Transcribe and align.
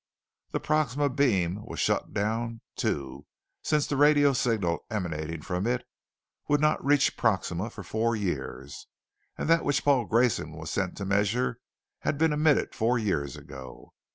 The 0.49 0.59
Proxima 0.59 1.09
Beam 1.09 1.63
was 1.63 1.79
shut 1.79 2.11
down, 2.11 2.61
too, 2.75 3.27
since 3.61 3.85
the 3.85 3.95
radio 3.95 4.33
signal 4.33 4.83
emanating 4.89 5.43
from 5.43 5.67
it 5.67 5.85
would 6.47 6.59
not 6.59 6.83
reach 6.83 7.15
Proxima 7.15 7.69
for 7.69 7.83
four 7.83 8.15
years, 8.15 8.87
and 9.37 9.47
that 9.47 9.63
which 9.63 9.85
Paul 9.85 10.05
Grayson 10.05 10.53
was 10.53 10.71
to 10.73 11.05
measure 11.05 11.59
had 11.99 12.17
been 12.17 12.33
emitted 12.33 12.73
four 12.73 12.97
years 12.97 13.37
ago. 13.37 13.93